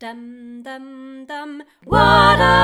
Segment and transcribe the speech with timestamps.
[0.00, 2.54] Dum, dum, dum, Wada!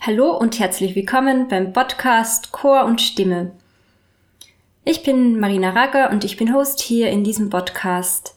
[0.00, 3.50] Hallo und herzlich willkommen beim Podcast Chor und Stimme.
[4.84, 8.36] Ich bin Marina Ragger und ich bin Host hier in diesem Podcast.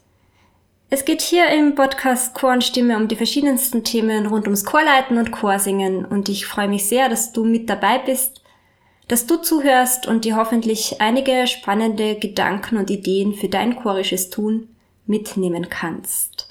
[0.90, 5.20] Es geht hier im Podcast Chor und Stimme um die verschiedensten Themen rund ums Chorleiten
[5.20, 8.42] und Chorsingen und ich freue mich sehr, dass du mit dabei bist,
[9.08, 14.70] dass du zuhörst und dir hoffentlich einige spannende Gedanken und Ideen für dein chorisches Tun
[15.08, 16.50] mitnehmen kannst.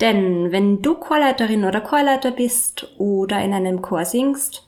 [0.00, 4.66] Denn wenn du Chorleiterin oder Chorleiter bist oder in einem Chor singst,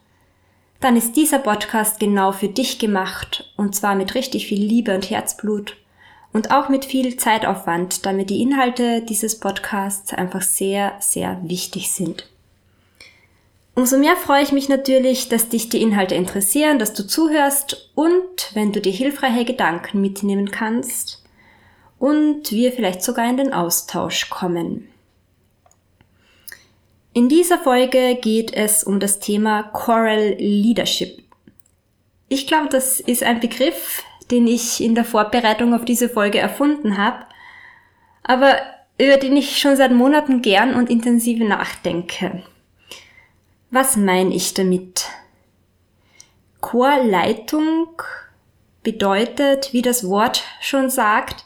[0.80, 5.08] dann ist dieser Podcast genau für dich gemacht und zwar mit richtig viel Liebe und
[5.08, 5.76] Herzblut
[6.32, 12.28] und auch mit viel Zeitaufwand, damit die Inhalte dieses Podcasts einfach sehr, sehr wichtig sind.
[13.74, 18.50] Umso mehr freue ich mich natürlich, dass dich die Inhalte interessieren, dass du zuhörst und
[18.52, 21.21] wenn du dir hilfreiche Gedanken mitnehmen kannst,
[22.02, 24.88] und wir vielleicht sogar in den Austausch kommen.
[27.12, 31.22] In dieser Folge geht es um das Thema Choral Leadership.
[32.28, 36.98] Ich glaube, das ist ein Begriff, den ich in der Vorbereitung auf diese Folge erfunden
[36.98, 37.24] habe,
[38.24, 38.56] aber
[38.98, 42.42] über den ich schon seit Monaten gern und intensiv nachdenke.
[43.70, 45.06] Was meine ich damit?
[46.60, 48.02] Chorleitung
[48.82, 51.44] bedeutet, wie das Wort schon sagt,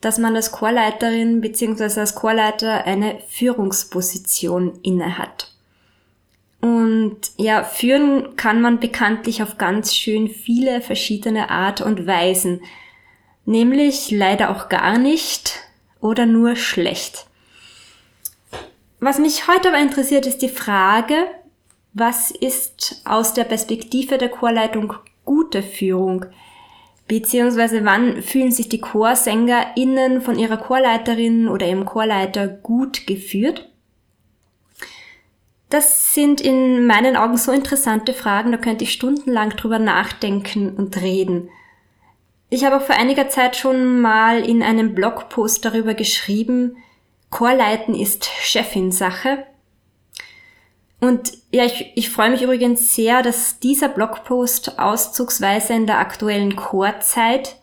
[0.00, 2.00] dass man als Chorleiterin bzw.
[2.00, 5.52] als Chorleiter eine Führungsposition innehat.
[6.60, 12.62] Und ja, führen kann man bekanntlich auf ganz schön viele verschiedene Art und Weisen.
[13.44, 15.60] Nämlich leider auch gar nicht
[16.00, 17.26] oder nur schlecht.
[19.00, 21.14] Was mich heute aber interessiert, ist die Frage,
[21.92, 26.26] was ist aus der Perspektive der Chorleitung gute Führung?
[27.08, 33.70] Beziehungsweise wann fühlen sich die ChorsängerInnen von ihrer Chorleiterin oder ihrem Chorleiter gut geführt?
[35.70, 41.00] Das sind in meinen Augen so interessante Fragen, da könnte ich stundenlang drüber nachdenken und
[41.00, 41.50] reden.
[42.50, 46.76] Ich habe auch vor einiger Zeit schon mal in einem Blogpost darüber geschrieben,
[47.30, 49.44] Chorleiten ist Chefinsache.
[51.00, 56.56] Und ja, ich, ich freue mich übrigens sehr, dass dieser Blogpost auszugsweise in der aktuellen
[56.56, 57.56] Chorzeit,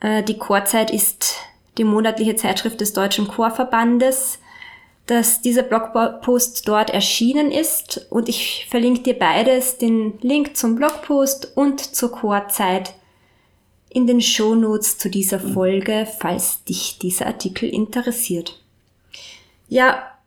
[0.00, 1.36] äh, die Chorzeit ist
[1.78, 4.40] die monatliche Zeitschrift des Deutschen Chorverbandes,
[5.06, 11.56] dass dieser Blogpost dort erschienen ist und ich verlinke dir beides, den Link zum Blogpost
[11.56, 12.94] und zur Chorzeit
[13.88, 18.60] in den Shownotes zu dieser Folge, falls dich dieser Artikel interessiert.
[19.68, 20.17] Ja,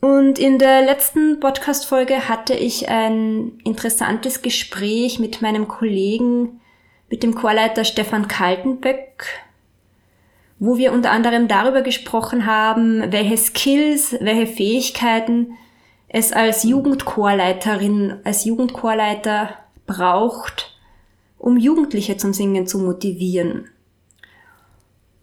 [0.00, 6.60] und in der letzten Podcast-Folge hatte ich ein interessantes Gespräch mit meinem Kollegen,
[7.08, 9.24] mit dem Chorleiter Stefan Kaltenböck,
[10.58, 15.56] wo wir unter anderem darüber gesprochen haben, welche Skills, welche Fähigkeiten
[16.08, 19.50] es als Jugendchorleiterin, als Jugendchorleiter
[19.86, 20.78] braucht,
[21.38, 23.68] um Jugendliche zum Singen zu motivieren.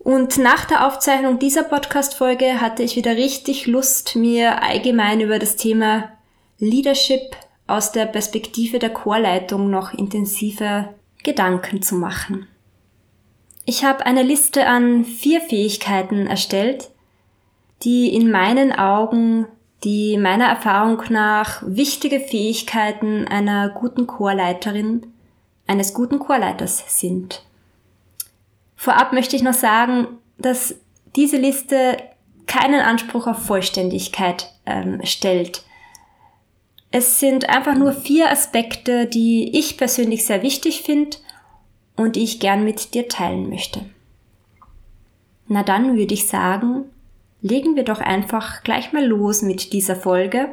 [0.04, 5.56] Und nach der Aufzeichnung dieser Podcast-Folge hatte ich wieder richtig Lust, mir allgemein über das
[5.56, 6.10] Thema
[6.60, 7.38] Leadership
[7.68, 10.94] aus der Perspektive der Chorleitung noch intensiver
[11.24, 12.48] Gedanken zu machen.
[13.64, 16.90] Ich habe eine Liste an vier Fähigkeiten erstellt,
[17.84, 19.48] die in meinen Augen
[19.86, 25.08] die meiner Erfahrung nach wichtige Fähigkeiten einer guten Chorleiterin,
[25.66, 27.44] eines guten Chorleiters sind.
[28.84, 30.08] Vorab möchte ich noch sagen,
[30.38, 30.76] dass
[31.16, 31.96] diese Liste
[32.48, 35.64] keinen Anspruch auf Vollständigkeit ähm, stellt.
[36.92, 41.16] Es sind einfach nur vier Aspekte, die ich persönlich sehr wichtig finde
[41.96, 43.86] und die ich gern mit dir teilen möchte.
[45.48, 46.84] Na dann würde ich sagen,
[47.42, 50.50] legen wir doch einfach gleich mal los mit dieser Folge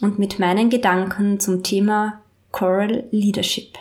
[0.00, 2.20] und mit meinen Gedanken zum Thema
[2.52, 3.78] Choral Leadership.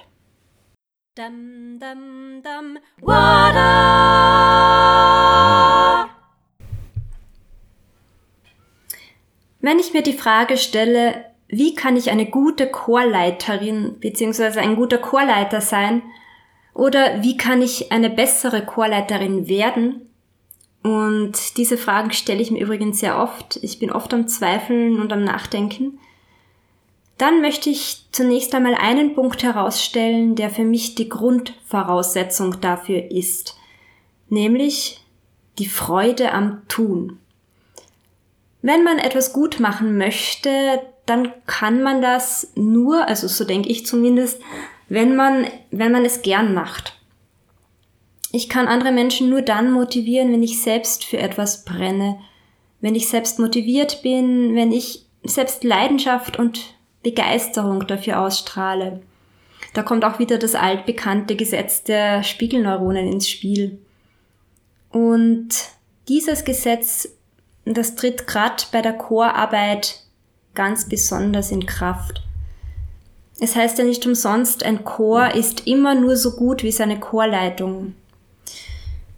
[1.18, 3.68] Dum, dum, dum, Wada!
[9.60, 14.60] Wenn ich mir die Frage stelle, wie kann ich eine gute Chorleiterin bzw.
[14.60, 16.04] ein guter Chorleiter sein
[16.76, 20.12] oder wie kann ich eine bessere Chorleiterin werden?
[20.84, 23.58] Und diese Fragen stelle ich mir übrigens sehr oft.
[23.64, 25.98] Ich bin oft am Zweifeln und am Nachdenken.
[27.18, 33.58] Dann möchte ich zunächst einmal einen Punkt herausstellen, der für mich die Grundvoraussetzung dafür ist,
[34.30, 35.02] nämlich
[35.58, 37.20] die Freude am Tun.
[38.62, 43.86] Wenn man etwas gut machen möchte, dann kann man das nur, also so denke ich
[43.86, 44.42] zumindest,
[44.90, 47.00] wenn man, wenn man es gern macht.
[48.32, 52.20] Ich kann andere Menschen nur dann motivieren, wenn ich selbst für etwas brenne,
[52.82, 56.77] wenn ich selbst motiviert bin, wenn ich selbst Leidenschaft und
[57.08, 59.02] Begeisterung dafür ausstrahle.
[59.74, 63.80] Da kommt auch wieder das altbekannte Gesetz der Spiegelneuronen ins Spiel.
[64.92, 65.50] Und
[66.10, 67.08] dieses Gesetz,
[67.64, 70.04] das tritt gerade bei der Chorarbeit
[70.54, 72.24] ganz besonders in Kraft.
[73.40, 77.96] Es heißt ja nicht umsonst, ein Chor ist immer nur so gut wie seine Chorleitung.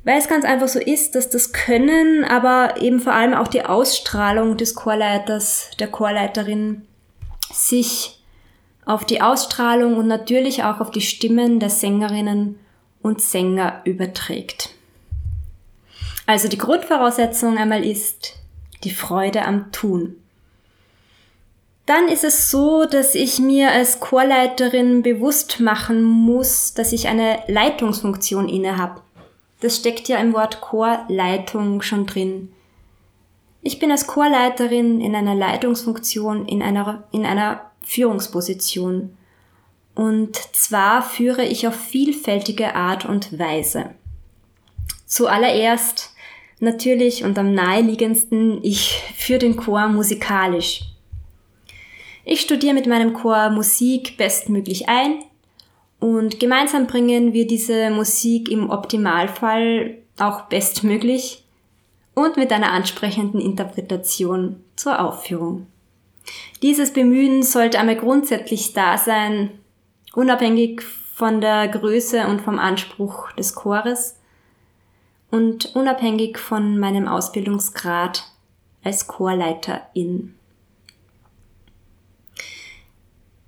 [0.03, 3.63] Weil es ganz einfach so ist, dass das Können, aber eben vor allem auch die
[3.63, 6.85] Ausstrahlung des Chorleiters, der Chorleiterin
[7.51, 8.19] sich
[8.85, 12.59] auf die Ausstrahlung und natürlich auch auf die Stimmen der Sängerinnen
[13.01, 14.71] und Sänger überträgt.
[16.25, 18.35] Also die Grundvoraussetzung einmal ist
[18.83, 20.15] die Freude am Tun.
[21.85, 27.39] Dann ist es so, dass ich mir als Chorleiterin bewusst machen muss, dass ich eine
[27.47, 29.01] Leitungsfunktion inne habe.
[29.61, 32.53] Das steckt ja im Wort Chorleitung schon drin.
[33.61, 39.17] Ich bin als Chorleiterin in einer Leitungsfunktion, in einer, in einer Führungsposition.
[39.95, 43.91] Und zwar führe ich auf vielfältige Art und Weise.
[45.05, 46.13] Zuallererst
[46.59, 50.83] natürlich und am naheliegendsten, ich führe den Chor musikalisch.
[52.23, 55.23] Ich studiere mit meinem Chor Musik bestmöglich ein
[55.99, 61.43] und gemeinsam bringen wir diese Musik im Optimalfall auch bestmöglich
[62.19, 65.67] und mit einer ansprechenden Interpretation zur Aufführung.
[66.61, 69.51] Dieses Bemühen sollte einmal grundsätzlich da sein,
[70.13, 70.81] unabhängig
[71.13, 74.17] von der Größe und vom Anspruch des Chores
[75.31, 78.23] und unabhängig von meinem Ausbildungsgrad
[78.83, 80.35] als Chorleiterin.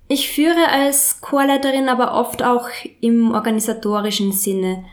[0.08, 2.68] Ich führe als Chorleiterin aber oft auch
[3.00, 4.84] im organisatorischen Sinne.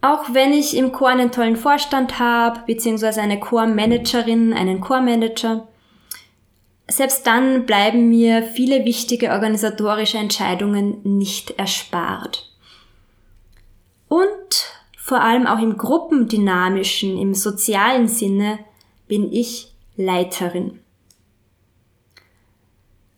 [0.00, 5.66] Auch wenn ich im Chor einen tollen Vorstand habe, beziehungsweise eine Chormanagerin, einen Chormanager,
[6.88, 12.52] selbst dann bleiben mir viele wichtige organisatorische Entscheidungen nicht erspart.
[14.08, 14.28] Und
[14.96, 18.58] vor allem auch im gruppendynamischen, im sozialen Sinne
[19.08, 20.80] bin ich Leiterin.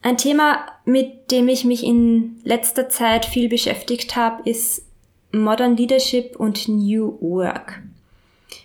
[0.00, 4.87] Ein Thema, mit dem ich mich in letzter Zeit viel beschäftigt habe, ist
[5.32, 7.82] Modern Leadership und New Work.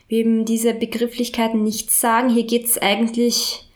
[0.07, 2.29] Wir eben diese Begrifflichkeiten nicht sagen.
[2.29, 3.67] Hier geht es eigentlich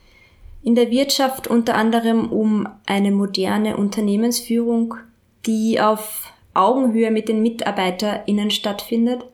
[0.63, 4.95] in der Wirtschaft unter anderem um eine moderne Unternehmensführung,
[5.45, 9.25] die auf Augenhöhe mit den MitarbeiterInnen stattfindet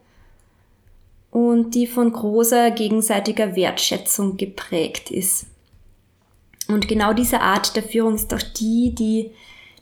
[1.32, 5.48] und die von großer gegenseitiger Wertschätzung geprägt ist.
[6.68, 9.32] Und genau diese Art der Führung ist auch die, die,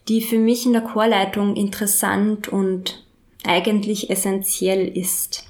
[0.08, 3.04] die für mich in der Chorleitung interessant und
[3.44, 5.44] eigentlich essentiell ist.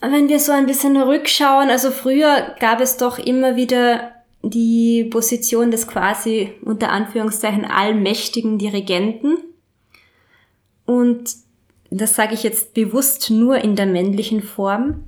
[0.00, 4.12] Wenn wir so ein bisschen rückschauen, also früher gab es doch immer wieder
[4.42, 9.38] die Position des quasi unter Anführungszeichen allmächtigen Dirigenten.
[10.84, 11.34] Und
[11.90, 15.04] das sage ich jetzt bewusst nur in der männlichen Form,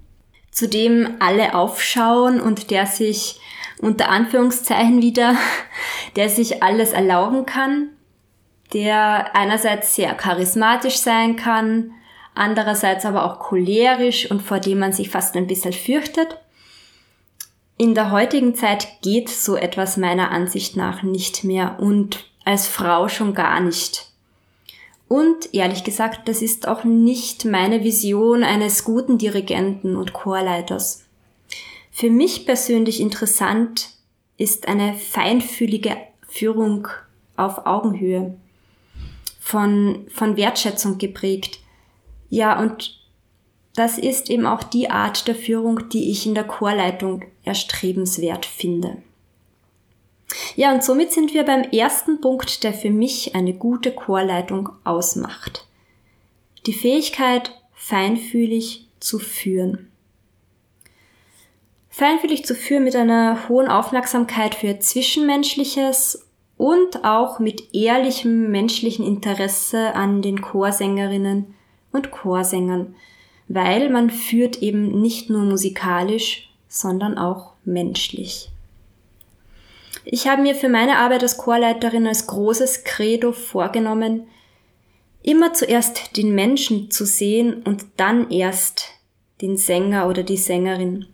[0.51, 3.41] zu dem alle aufschauen und der sich
[3.81, 5.37] unter Anführungszeichen wieder,
[6.17, 7.91] der sich alles erlauben kann,
[8.73, 11.93] der einerseits sehr charismatisch sein kann,
[12.35, 16.39] andererseits aber auch cholerisch und vor dem man sich fast ein bisschen fürchtet.
[17.77, 23.09] In der heutigen Zeit geht so etwas meiner Ansicht nach nicht mehr und als Frau
[23.09, 24.07] schon gar nicht.
[25.07, 31.07] Und ehrlich gesagt, das ist auch nicht meine Vision eines guten Dirigenten und Chorleiters.
[31.91, 33.91] Für mich persönlich interessant
[34.37, 35.97] ist eine feinfühlige
[36.29, 36.89] Führung
[37.37, 38.37] auf Augenhöhe,
[39.49, 41.61] von, von Wertschätzung geprägt.
[42.29, 43.01] Ja, und
[43.75, 48.99] das ist eben auch die Art der Führung, die ich in der Chorleitung erstrebenswert finde.
[50.55, 55.67] Ja, und somit sind wir beim ersten Punkt, der für mich eine gute Chorleitung ausmacht.
[56.67, 59.91] Die Fähigkeit, feinfühlig zu führen
[61.89, 66.28] feinfühlig zu führen mit einer hohen Aufmerksamkeit für Zwischenmenschliches
[66.59, 71.55] und auch mit ehrlichem menschlichen Interesse an den Chorsängerinnen
[71.93, 72.97] und Chorsängern,
[73.47, 78.51] weil man führt eben nicht nur musikalisch, sondern auch menschlich.
[80.05, 84.27] Ich habe mir für meine Arbeit als Chorleiterin als großes Credo vorgenommen,
[85.23, 88.91] immer zuerst den Menschen zu sehen und dann erst
[89.41, 91.07] den Sänger oder die Sängerin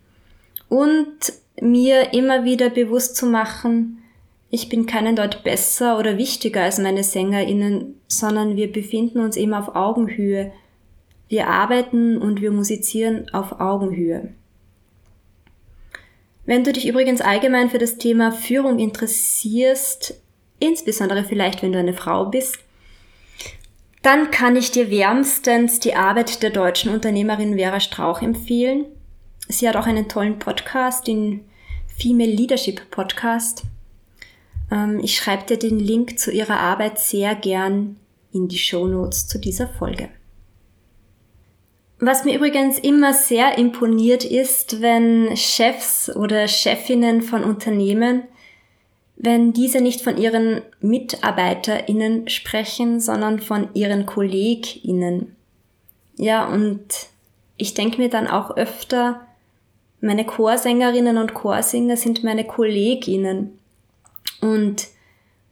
[0.68, 1.18] und
[1.60, 4.03] mir immer wieder bewusst zu machen,
[4.50, 9.54] ich bin keinen dort besser oder wichtiger als meine SängerInnen, sondern wir befinden uns eben
[9.54, 10.52] auf Augenhöhe
[11.28, 14.34] Wir arbeiten und wir musizieren auf Augenhöhe.
[16.46, 20.20] Wenn du dich übrigens allgemein für das Thema Führung interessierst,
[20.60, 22.58] insbesondere vielleicht wenn du eine Frau bist,
[24.02, 28.84] dann kann ich dir wärmstens die Arbeit der deutschen Unternehmerin Vera Strauch empfehlen.
[29.48, 31.46] Sie hat auch einen tollen Podcast, den
[31.86, 33.64] Female Leadership Podcast.
[34.74, 37.96] Ähm, ich schreibe dir den Link zu ihrer Arbeit sehr gern
[38.32, 40.08] in die Show Notes zu dieser Folge.
[42.00, 48.24] Was mir übrigens immer sehr imponiert ist, wenn Chefs oder Chefinnen von Unternehmen
[49.16, 55.36] wenn diese nicht von ihren MitarbeiterInnen sprechen, sondern von ihren KollegInnen.
[56.16, 56.86] Ja, und
[57.56, 59.26] ich denke mir dann auch öfter,
[60.00, 63.58] meine Chorsängerinnen und Chorsänger sind meine KollegInnen.
[64.44, 64.88] Und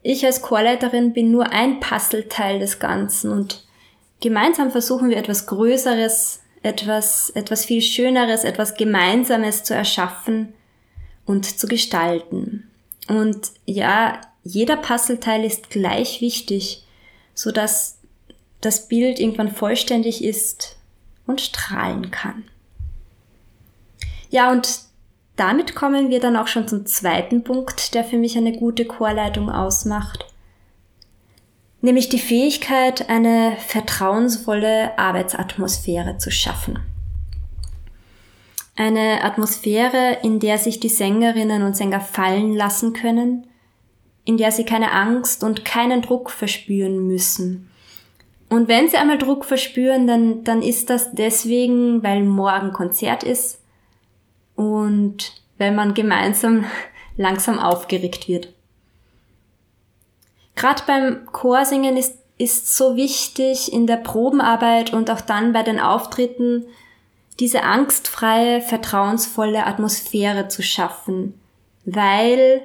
[0.03, 3.65] ich als Chorleiterin bin nur ein Puzzleteil des Ganzen und
[4.21, 10.53] gemeinsam versuchen wir etwas Größeres, etwas, etwas viel Schöneres, etwas Gemeinsames zu erschaffen
[11.25, 12.71] und zu gestalten.
[13.09, 16.85] Und ja, jeder Puzzleteil ist gleich wichtig,
[17.33, 17.99] so dass
[18.61, 20.77] das Bild irgendwann vollständig ist
[21.27, 22.45] und strahlen kann.
[24.29, 24.92] Ja, und
[25.43, 29.51] damit kommen wir dann auch schon zum zweiten Punkt, der für mich eine gute Chorleitung
[29.51, 30.25] ausmacht.
[31.81, 36.79] Nämlich die Fähigkeit, eine vertrauensvolle Arbeitsatmosphäre zu schaffen.
[38.77, 43.49] Eine Atmosphäre, in der sich die Sängerinnen und Sänger fallen lassen können,
[44.25, 47.69] in der sie keine Angst und keinen Druck verspüren müssen.
[48.49, 53.62] Und wenn sie einmal Druck verspüren, dann, dann ist das deswegen, weil morgen Konzert ist
[54.63, 56.65] und weil man gemeinsam
[57.17, 58.49] langsam aufgeregt wird.
[60.55, 65.81] Gerade beim Chorsingen ist, ist so wichtig in der Probenarbeit und auch dann bei den
[65.81, 66.67] Auftritten,
[67.41, 71.41] diese angstfreie, vertrauensvolle Atmosphäre zu schaffen,
[71.85, 72.63] weil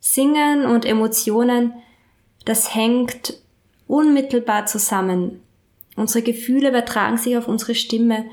[0.00, 1.74] Singen und Emotionen,
[2.44, 3.34] das hängt
[3.86, 5.42] unmittelbar zusammen.
[5.96, 8.24] Unsere Gefühle übertragen sich auf unsere Stimme,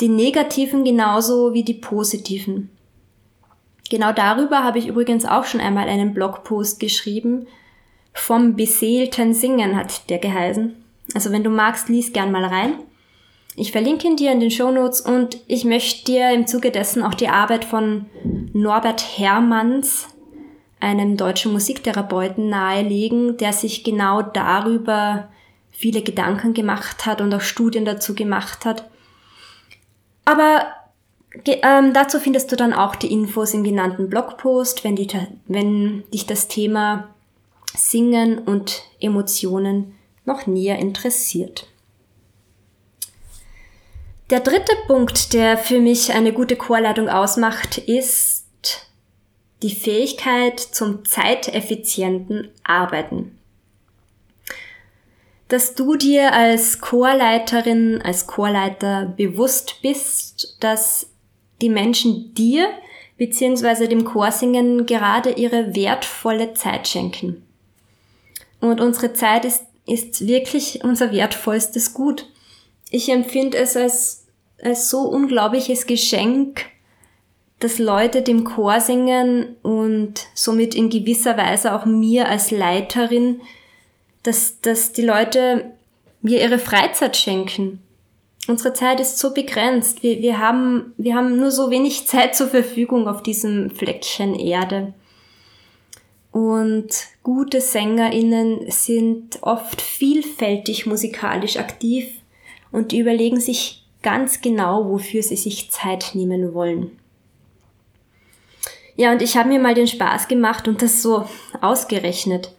[0.00, 2.70] die negativen genauso wie die positiven.
[3.88, 7.46] Genau darüber habe ich übrigens auch schon einmal einen Blogpost geschrieben.
[8.12, 10.74] Vom beseelten Singen hat der geheißen.
[11.14, 12.74] Also wenn du magst, lies gern mal rein.
[13.54, 17.02] Ich verlinke ihn dir in den Show Notes und ich möchte dir im Zuge dessen
[17.02, 18.06] auch die Arbeit von
[18.52, 20.08] Norbert Hermanns,
[20.78, 25.28] einem deutschen Musiktherapeuten, nahelegen, der sich genau darüber
[25.70, 28.90] viele Gedanken gemacht hat und auch Studien dazu gemacht hat.
[30.26, 30.66] Aber
[31.46, 35.08] ähm, dazu findest du dann auch die Infos im genannten Blogpost, wenn, die,
[35.46, 37.14] wenn dich das Thema
[37.74, 41.68] Singen und Emotionen noch näher interessiert.
[44.30, 48.44] Der dritte Punkt, der für mich eine gute Chorleitung ausmacht, ist
[49.62, 53.35] die Fähigkeit zum zeiteffizienten Arbeiten.
[55.48, 61.08] Dass du dir als Chorleiterin, als Chorleiter bewusst bist, dass
[61.60, 62.68] die Menschen dir
[63.16, 63.86] bzw.
[63.86, 67.42] dem Chorsingen gerade ihre wertvolle Zeit schenken.
[68.60, 72.26] Und unsere Zeit ist, ist wirklich unser wertvollstes Gut
[72.90, 74.26] ich empfinde es als,
[74.62, 76.66] als so unglaubliches Geschenk,
[77.58, 83.40] dass Leute dem Chor singen und somit in gewisser Weise auch mir als Leiterin,
[84.26, 85.72] dass, dass die Leute
[86.20, 87.80] mir ihre Freizeit schenken.
[88.48, 90.02] Unsere Zeit ist so begrenzt.
[90.02, 94.94] Wir, wir, haben, wir haben nur so wenig Zeit zur Verfügung auf diesem Fleckchen Erde.
[96.32, 96.88] Und
[97.22, 102.08] gute SängerInnen sind oft vielfältig musikalisch aktiv
[102.72, 106.98] und überlegen sich ganz genau, wofür sie sich Zeit nehmen wollen.
[108.96, 111.26] Ja, und ich habe mir mal den Spaß gemacht und das so
[111.60, 112.55] ausgerechnet.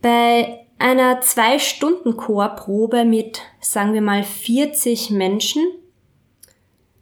[0.00, 5.62] Bei einer zwei Stunden Chorprobe mit, sagen wir mal, 40 Menschen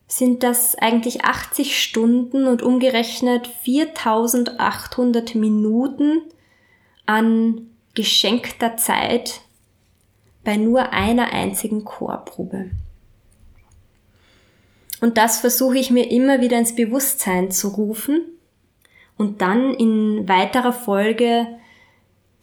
[0.09, 6.23] sind das eigentlich 80 Stunden und umgerechnet 4800 Minuten
[7.05, 9.41] an geschenkter Zeit
[10.45, 12.71] bei nur einer einzigen Chorprobe.
[15.01, 18.23] Und das versuche ich mir immer wieder ins Bewusstsein zu rufen
[19.19, 21.47] und dann in weiterer Folge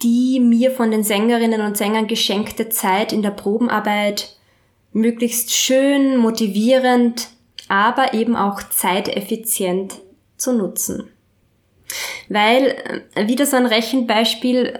[0.02, 4.36] die mir von den Sängerinnen und Sängern geschenkte Zeit in der Probenarbeit
[4.92, 7.30] möglichst schön, motivierend,
[7.68, 9.96] aber eben auch zeiteffizient
[10.38, 11.10] zu nutzen.
[12.30, 14.80] Weil, äh, wieder so ein Rechenbeispiel,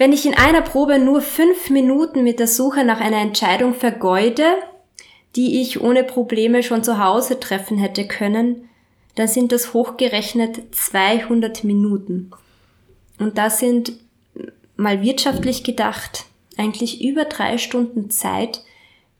[0.00, 4.44] Wenn ich in einer Probe nur fünf Minuten mit der Suche nach einer Entscheidung vergeude,
[5.34, 8.68] die ich ohne Probleme schon zu Hause treffen hätte können,
[9.16, 12.30] dann sind das hochgerechnet 200 Minuten.
[13.18, 13.92] Und das sind
[14.76, 18.62] mal wirtschaftlich gedacht eigentlich über drei Stunden Zeit,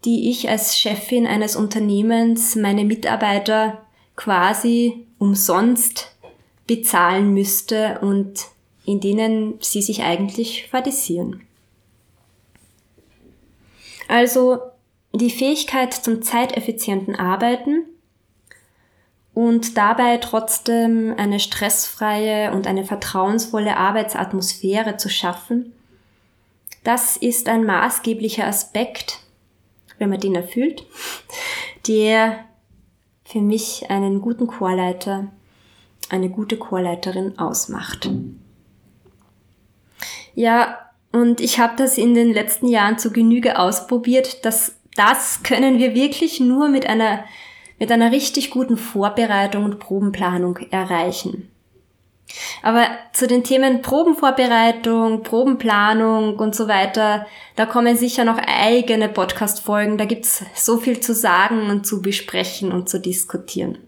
[0.05, 3.85] die ich als Chefin eines Unternehmens meine Mitarbeiter
[4.17, 6.17] quasi umsonst
[6.67, 8.47] bezahlen müsste und
[8.85, 11.43] in denen sie sich eigentlich fadisieren.
[14.09, 14.59] Also
[15.13, 17.85] die Fähigkeit zum zeiteffizienten Arbeiten
[19.39, 25.75] und dabei trotzdem eine stressfreie und eine vertrauensvolle Arbeitsatmosphäre zu schaffen,
[26.83, 29.21] das ist ein maßgeblicher Aspekt,
[29.99, 30.85] wenn man den erfüllt,
[31.87, 32.47] der
[33.25, 35.29] für mich einen guten Chorleiter,
[36.09, 38.11] eine gute Chorleiterin ausmacht.
[40.35, 40.79] Ja,
[41.13, 44.45] und ich habe das in den letzten Jahren zu Genüge ausprobiert.
[44.45, 47.23] dass das können wir wirklich nur mit einer,
[47.79, 51.51] mit einer richtig guten Vorbereitung und Probenplanung erreichen.
[52.63, 59.97] Aber zu den Themen Probenvorbereitung, Probenplanung und so weiter, da kommen sicher noch eigene Podcast-Folgen.
[59.97, 63.79] Da gibt's so viel zu sagen und zu besprechen und zu diskutieren.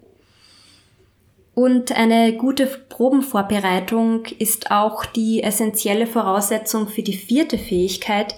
[1.55, 8.35] Und eine gute Probenvorbereitung ist auch die essentielle Voraussetzung für die vierte Fähigkeit,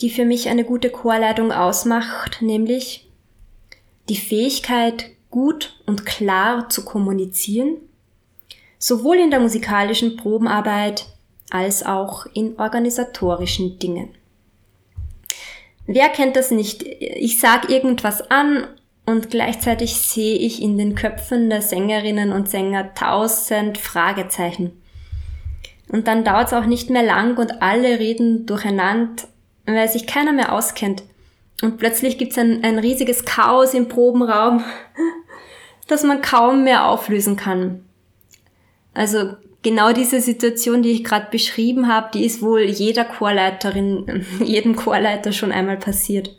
[0.00, 3.07] die für mich eine gute Chorleitung ausmacht, nämlich
[4.08, 7.76] die Fähigkeit, gut und klar zu kommunizieren,
[8.78, 11.06] sowohl in der musikalischen Probenarbeit
[11.50, 14.10] als auch in organisatorischen Dingen.
[15.86, 16.82] Wer kennt das nicht?
[16.82, 18.66] Ich sag irgendwas an
[19.06, 24.82] und gleichzeitig sehe ich in den Köpfen der Sängerinnen und Sänger tausend Fragezeichen.
[25.90, 29.24] Und dann dauert es auch nicht mehr lang und alle reden durcheinander,
[29.64, 31.02] weil sich keiner mehr auskennt.
[31.62, 34.62] Und plötzlich gibt es ein, ein riesiges Chaos im Probenraum,
[35.88, 37.84] das man kaum mehr auflösen kann.
[38.94, 44.76] Also genau diese Situation, die ich gerade beschrieben habe, die ist wohl jeder Chorleiterin, jedem
[44.76, 46.30] Chorleiter schon einmal passiert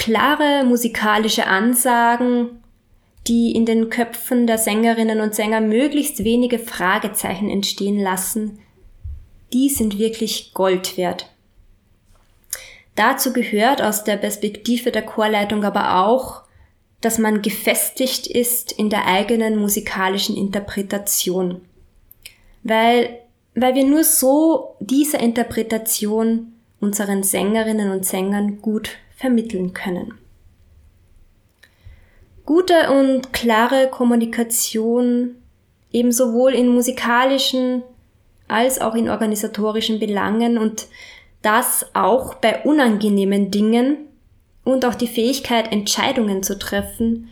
[0.00, 2.62] klare musikalische Ansagen,
[3.28, 8.60] die in den Köpfen der Sängerinnen und Sänger möglichst wenige Fragezeichen entstehen lassen,
[9.52, 11.28] die sind wirklich Gold wert.
[13.00, 16.42] Dazu gehört aus der Perspektive der Chorleitung aber auch,
[17.00, 21.62] dass man gefestigt ist in der eigenen musikalischen Interpretation.
[22.62, 23.20] Weil,
[23.54, 30.12] weil wir nur so diese Interpretation unseren Sängerinnen und Sängern gut vermitteln können.
[32.44, 35.36] Gute und klare Kommunikation
[35.90, 37.82] eben sowohl in musikalischen
[38.46, 40.86] als auch in organisatorischen Belangen und
[41.42, 43.96] das auch bei unangenehmen Dingen
[44.64, 47.28] und auch die Fähigkeit, Entscheidungen zu treffen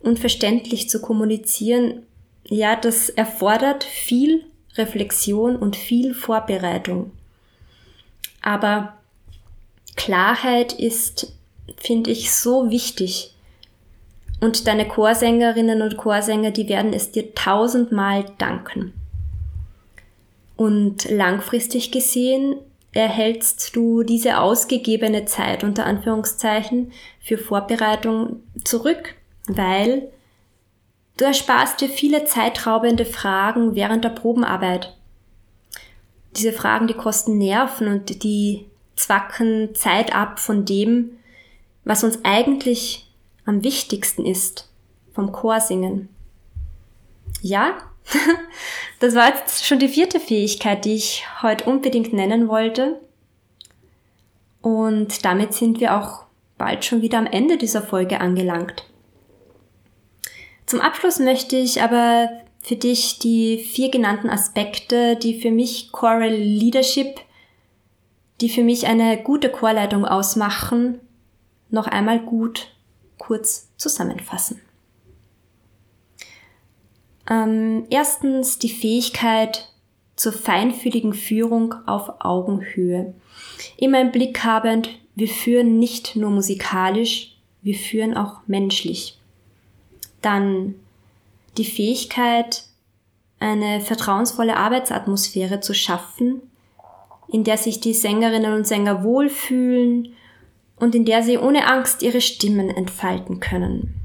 [0.00, 2.02] und verständlich zu kommunizieren,
[2.44, 7.12] ja, das erfordert viel Reflexion und viel Vorbereitung.
[8.40, 8.94] Aber
[9.96, 11.32] Klarheit ist,
[11.76, 13.34] finde ich, so wichtig.
[14.40, 18.92] Und deine Chorsängerinnen und Chorsänger, die werden es dir tausendmal danken.
[20.56, 22.56] Und langfristig gesehen
[22.92, 29.14] erhältst du diese ausgegebene Zeit unter Anführungszeichen für Vorbereitung zurück,
[29.46, 30.10] weil
[31.16, 34.96] du ersparst dir viele zeitraubende Fragen während der Probenarbeit.
[36.36, 41.12] Diese Fragen, die kosten Nerven und die zwacken Zeit ab von dem,
[41.84, 43.10] was uns eigentlich
[43.44, 44.70] am wichtigsten ist,
[45.12, 46.08] vom Chorsingen.
[47.40, 47.76] Ja,
[49.00, 53.00] das war jetzt schon die vierte Fähigkeit, die ich heute unbedingt nennen wollte.
[54.60, 56.24] Und damit sind wir auch
[56.58, 58.84] bald schon wieder am Ende dieser Folge angelangt.
[60.66, 62.28] Zum Abschluss möchte ich aber
[62.60, 67.20] für dich die vier genannten Aspekte, die für mich Choral Leadership
[68.42, 71.00] die für mich eine gute Chorleitung ausmachen,
[71.70, 72.74] noch einmal gut
[73.16, 74.60] kurz zusammenfassen.
[77.28, 79.68] Ähm, erstens die Fähigkeit
[80.16, 83.14] zur feinfühligen Führung auf Augenhöhe.
[83.76, 89.18] Immer im Blick habend, wir führen nicht nur musikalisch, wir führen auch menschlich.
[90.20, 90.74] Dann
[91.58, 92.64] die Fähigkeit,
[93.38, 96.40] eine vertrauensvolle Arbeitsatmosphäre zu schaffen,
[97.28, 100.14] in der sich die Sängerinnen und Sänger wohlfühlen
[100.76, 104.01] und in der sie ohne Angst ihre Stimmen entfalten können.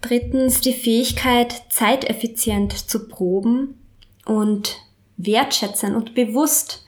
[0.00, 3.80] Drittens die Fähigkeit, zeiteffizient zu proben
[4.24, 4.76] und
[5.16, 6.86] wertschätzen und bewusst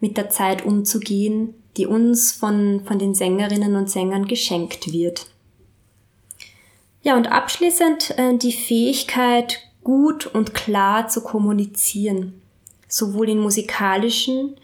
[0.00, 5.26] mit der Zeit umzugehen, die uns von, von den Sängerinnen und Sängern geschenkt wird.
[7.02, 12.40] Ja, und abschließend äh, die Fähigkeit, gut und klar zu kommunizieren,
[12.88, 14.56] sowohl in musikalischen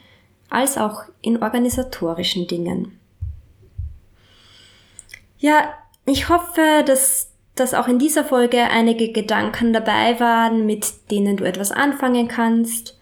[0.49, 2.99] als auch in organisatorischen Dingen.
[5.38, 5.75] Ja,
[6.07, 7.30] ich hoffe, dass,
[7.61, 12.99] dass auch in dieser Folge einige Gedanken dabei waren, mit denen du etwas anfangen kannst.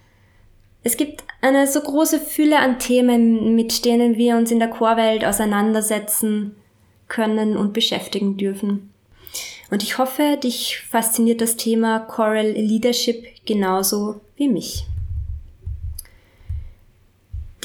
[0.82, 5.24] Es gibt eine so große Fülle an Themen, mit denen wir uns in der Chorwelt
[5.24, 6.56] auseinandersetzen
[7.06, 8.92] können und beschäftigen dürfen.
[9.70, 14.86] Und ich hoffe, dich fasziniert das Thema Choral Leadership genauso wie mich.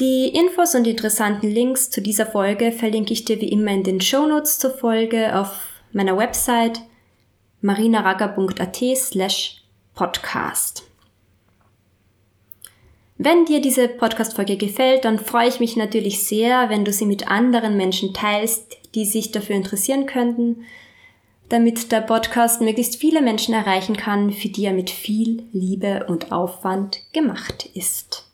[0.00, 4.00] Die Infos und interessanten Links zu dieser Folge verlinke ich dir wie immer in den
[4.00, 6.80] Shownotes zur Folge auf meiner Website
[7.60, 9.62] marinaraga.at slash
[9.94, 10.82] podcast.
[13.16, 17.30] Wenn dir diese Podcast-Folge gefällt, dann freue ich mich natürlich sehr, wenn du sie mit
[17.30, 20.64] anderen Menschen teilst, die sich dafür interessieren könnten,
[21.48, 26.32] damit der Podcast möglichst viele Menschen erreichen kann, für die er mit viel Liebe und
[26.32, 28.28] Aufwand gemacht ist.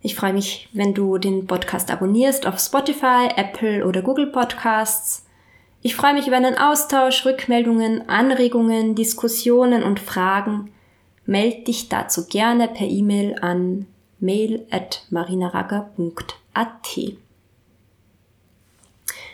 [0.00, 5.26] Ich freue mich, wenn du den Podcast abonnierst auf Spotify, Apple oder Google Podcasts.
[5.82, 10.72] Ich freue mich über einen Austausch, Rückmeldungen, Anregungen, Diskussionen und Fragen.
[11.24, 13.86] Meld dich dazu gerne per E-Mail an
[14.18, 16.98] mail at marinaraga.at.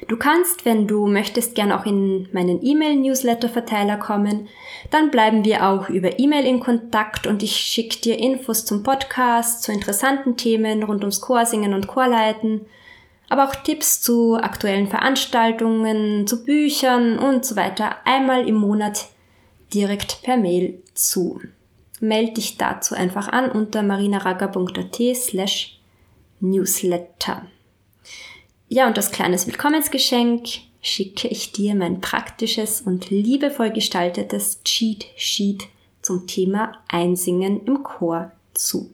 [0.08, 4.48] Du kannst, wenn du möchtest, gern auch in meinen E-Mail-Newsletter-Verteiler kommen.
[4.90, 9.64] Dann bleiben wir auch über E-Mail in Kontakt und ich schicke dir Infos zum Podcast,
[9.64, 12.66] zu interessanten Themen rund ums Chorsingen und Chorleiten,
[13.28, 19.08] aber auch Tipps zu aktuellen Veranstaltungen, zu Büchern und so weiter einmal im Monat
[19.74, 21.40] direkt per Mail zu.
[22.00, 25.78] Meld dich dazu einfach an unter marinaraga.at slash
[26.40, 27.46] newsletter.
[28.68, 30.48] Ja, und als kleines Willkommensgeschenk
[30.82, 35.64] schicke ich dir mein praktisches und liebevoll gestaltetes Cheat Sheet
[36.02, 38.90] zum Thema Einsingen im Chor zu.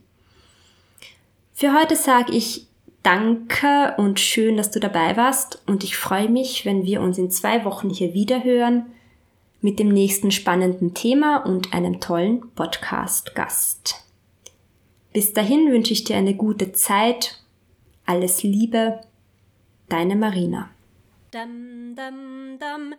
[1.55, 2.67] Für heute sage ich
[3.03, 7.31] Danke und schön, dass du dabei warst und ich freue mich, wenn wir uns in
[7.31, 8.87] zwei Wochen hier wieder hören
[9.61, 14.05] mit dem nächsten spannenden Thema und einem tollen Podcast-Gast.
[15.13, 17.43] Bis dahin wünsche ich dir eine gute Zeit,
[18.07, 19.01] alles Liebe
[19.89, 20.71] Deine Marina.
[21.33, 22.95] Dum, dum, dum.